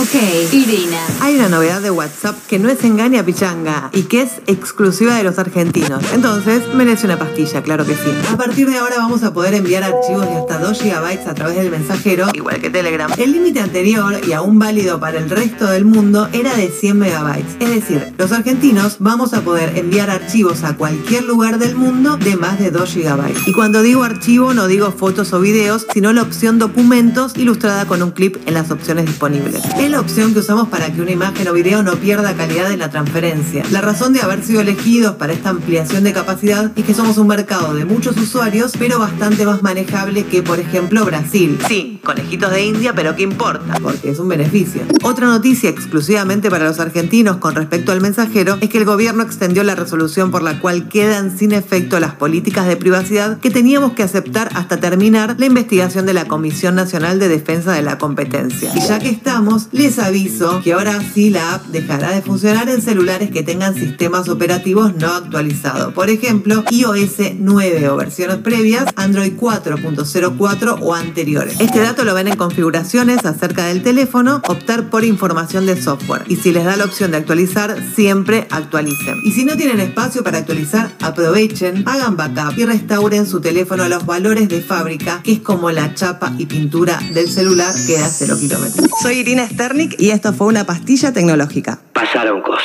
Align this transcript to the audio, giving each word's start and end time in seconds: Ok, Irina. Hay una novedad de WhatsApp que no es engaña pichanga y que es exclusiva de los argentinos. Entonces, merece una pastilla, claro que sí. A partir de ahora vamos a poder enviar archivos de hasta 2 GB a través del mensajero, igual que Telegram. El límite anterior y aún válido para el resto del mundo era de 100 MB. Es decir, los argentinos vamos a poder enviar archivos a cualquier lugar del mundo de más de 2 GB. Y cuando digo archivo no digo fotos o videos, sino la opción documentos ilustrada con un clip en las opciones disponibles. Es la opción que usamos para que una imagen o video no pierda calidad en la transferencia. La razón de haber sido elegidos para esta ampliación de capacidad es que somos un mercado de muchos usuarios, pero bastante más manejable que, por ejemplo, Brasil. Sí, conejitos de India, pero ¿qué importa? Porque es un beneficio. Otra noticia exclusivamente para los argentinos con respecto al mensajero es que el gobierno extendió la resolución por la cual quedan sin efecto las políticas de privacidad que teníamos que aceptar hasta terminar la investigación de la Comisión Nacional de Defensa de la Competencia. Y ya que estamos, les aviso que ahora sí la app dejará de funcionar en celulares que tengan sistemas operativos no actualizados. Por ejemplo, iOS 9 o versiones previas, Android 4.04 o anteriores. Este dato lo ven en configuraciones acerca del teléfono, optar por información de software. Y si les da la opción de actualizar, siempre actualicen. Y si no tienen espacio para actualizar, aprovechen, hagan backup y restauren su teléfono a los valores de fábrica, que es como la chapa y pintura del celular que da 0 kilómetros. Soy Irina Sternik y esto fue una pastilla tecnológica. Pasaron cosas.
Ok, 0.00 0.52
Irina. 0.52 0.98
Hay 1.20 1.36
una 1.36 1.48
novedad 1.48 1.80
de 1.80 1.90
WhatsApp 1.90 2.36
que 2.48 2.58
no 2.58 2.68
es 2.68 2.82
engaña 2.82 3.24
pichanga 3.24 3.90
y 3.92 4.02
que 4.02 4.22
es 4.22 4.40
exclusiva 4.48 5.14
de 5.14 5.22
los 5.22 5.38
argentinos. 5.38 6.02
Entonces, 6.12 6.62
merece 6.74 7.06
una 7.06 7.16
pastilla, 7.16 7.62
claro 7.62 7.86
que 7.86 7.94
sí. 7.94 8.10
A 8.32 8.36
partir 8.36 8.68
de 8.68 8.78
ahora 8.78 8.96
vamos 8.98 9.22
a 9.22 9.32
poder 9.32 9.54
enviar 9.54 9.84
archivos 9.84 10.26
de 10.26 10.34
hasta 10.34 10.58
2 10.58 10.82
GB 10.82 11.28
a 11.28 11.34
través 11.34 11.56
del 11.56 11.70
mensajero, 11.70 12.26
igual 12.32 12.60
que 12.60 12.70
Telegram. 12.70 13.10
El 13.18 13.32
límite 13.32 13.60
anterior 13.60 14.20
y 14.26 14.32
aún 14.32 14.58
válido 14.58 14.98
para 14.98 15.18
el 15.18 15.30
resto 15.30 15.66
del 15.66 15.84
mundo 15.84 16.28
era 16.32 16.54
de 16.56 16.68
100 16.68 16.98
MB. 16.98 17.38
Es 17.60 17.70
decir, 17.70 18.14
los 18.18 18.32
argentinos 18.32 18.96
vamos 18.98 19.32
a 19.32 19.42
poder 19.42 19.78
enviar 19.78 20.10
archivos 20.10 20.64
a 20.64 20.76
cualquier 20.76 21.22
lugar 21.22 21.58
del 21.58 21.76
mundo 21.76 22.16
de 22.16 22.36
más 22.36 22.58
de 22.58 22.72
2 22.72 22.94
GB. 22.96 23.48
Y 23.48 23.52
cuando 23.52 23.82
digo 23.82 24.02
archivo 24.02 24.54
no 24.54 24.66
digo 24.66 24.90
fotos 24.90 25.32
o 25.32 25.40
videos, 25.40 25.86
sino 25.92 26.12
la 26.12 26.22
opción 26.22 26.58
documentos 26.58 27.36
ilustrada 27.36 27.86
con 27.86 28.02
un 28.02 28.10
clip 28.10 28.36
en 28.46 28.54
las 28.54 28.72
opciones 28.72 29.06
disponibles. 29.06 29.62
Es 29.84 29.90
la 29.90 30.00
opción 30.00 30.32
que 30.32 30.38
usamos 30.38 30.68
para 30.68 30.90
que 30.90 31.02
una 31.02 31.10
imagen 31.10 31.46
o 31.46 31.52
video 31.52 31.82
no 31.82 31.96
pierda 31.96 32.32
calidad 32.32 32.72
en 32.72 32.78
la 32.78 32.88
transferencia. 32.88 33.62
La 33.70 33.82
razón 33.82 34.14
de 34.14 34.22
haber 34.22 34.42
sido 34.42 34.62
elegidos 34.62 35.16
para 35.16 35.34
esta 35.34 35.50
ampliación 35.50 36.04
de 36.04 36.14
capacidad 36.14 36.72
es 36.74 36.86
que 36.86 36.94
somos 36.94 37.18
un 37.18 37.26
mercado 37.26 37.74
de 37.74 37.84
muchos 37.84 38.16
usuarios, 38.16 38.72
pero 38.78 38.98
bastante 38.98 39.44
más 39.44 39.62
manejable 39.62 40.24
que, 40.24 40.42
por 40.42 40.58
ejemplo, 40.58 41.04
Brasil. 41.04 41.58
Sí, 41.68 42.00
conejitos 42.02 42.50
de 42.50 42.64
India, 42.64 42.94
pero 42.94 43.14
¿qué 43.14 43.24
importa? 43.24 43.74
Porque 43.82 44.08
es 44.08 44.18
un 44.18 44.28
beneficio. 44.28 44.80
Otra 45.02 45.26
noticia 45.26 45.68
exclusivamente 45.68 46.48
para 46.48 46.64
los 46.64 46.80
argentinos 46.80 47.36
con 47.36 47.54
respecto 47.54 47.92
al 47.92 48.00
mensajero 48.00 48.56
es 48.62 48.70
que 48.70 48.78
el 48.78 48.86
gobierno 48.86 49.22
extendió 49.22 49.64
la 49.64 49.74
resolución 49.74 50.30
por 50.30 50.42
la 50.42 50.60
cual 50.60 50.88
quedan 50.88 51.36
sin 51.36 51.52
efecto 51.52 52.00
las 52.00 52.14
políticas 52.14 52.66
de 52.66 52.76
privacidad 52.76 53.38
que 53.38 53.50
teníamos 53.50 53.92
que 53.92 54.02
aceptar 54.02 54.48
hasta 54.54 54.78
terminar 54.78 55.36
la 55.36 55.44
investigación 55.44 56.06
de 56.06 56.14
la 56.14 56.24
Comisión 56.24 56.74
Nacional 56.74 57.18
de 57.18 57.28
Defensa 57.28 57.72
de 57.72 57.82
la 57.82 57.98
Competencia. 57.98 58.72
Y 58.74 58.80
ya 58.80 58.98
que 58.98 59.10
estamos, 59.10 59.68
les 59.74 59.98
aviso 59.98 60.60
que 60.62 60.72
ahora 60.72 61.02
sí 61.12 61.30
la 61.30 61.54
app 61.54 61.66
dejará 61.66 62.12
de 62.12 62.22
funcionar 62.22 62.68
en 62.68 62.80
celulares 62.80 63.30
que 63.30 63.42
tengan 63.42 63.74
sistemas 63.74 64.28
operativos 64.28 64.94
no 64.94 65.08
actualizados. 65.08 65.92
Por 65.92 66.10
ejemplo, 66.10 66.62
iOS 66.70 67.16
9 67.36 67.88
o 67.88 67.96
versiones 67.96 68.36
previas, 68.36 68.84
Android 68.94 69.32
4.04 69.36 70.78
o 70.80 70.94
anteriores. 70.94 71.60
Este 71.60 71.80
dato 71.80 72.04
lo 72.04 72.14
ven 72.14 72.28
en 72.28 72.36
configuraciones 72.36 73.24
acerca 73.24 73.66
del 73.66 73.82
teléfono, 73.82 74.40
optar 74.46 74.90
por 74.90 75.04
información 75.04 75.66
de 75.66 75.80
software. 75.80 76.22
Y 76.28 76.36
si 76.36 76.52
les 76.52 76.64
da 76.64 76.76
la 76.76 76.84
opción 76.84 77.10
de 77.10 77.16
actualizar, 77.16 77.76
siempre 77.96 78.46
actualicen. 78.50 79.16
Y 79.24 79.32
si 79.32 79.44
no 79.44 79.56
tienen 79.56 79.80
espacio 79.80 80.22
para 80.22 80.38
actualizar, 80.38 80.92
aprovechen, 81.00 81.82
hagan 81.86 82.16
backup 82.16 82.56
y 82.56 82.64
restauren 82.64 83.26
su 83.26 83.40
teléfono 83.40 83.82
a 83.82 83.88
los 83.88 84.06
valores 84.06 84.48
de 84.48 84.62
fábrica, 84.62 85.20
que 85.24 85.32
es 85.32 85.40
como 85.40 85.72
la 85.72 85.94
chapa 85.94 86.32
y 86.38 86.46
pintura 86.46 87.00
del 87.12 87.28
celular 87.28 87.74
que 87.86 87.98
da 87.98 88.08
0 88.08 88.36
kilómetros. 88.38 88.88
Soy 89.02 89.16
Irina 89.16 89.42
Sternik 89.54 89.94
y 90.00 90.10
esto 90.10 90.32
fue 90.32 90.48
una 90.48 90.64
pastilla 90.64 91.12
tecnológica. 91.12 91.78
Pasaron 91.92 92.42
cosas. 92.42 92.64